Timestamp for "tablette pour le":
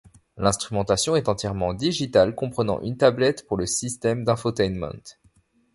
2.97-3.67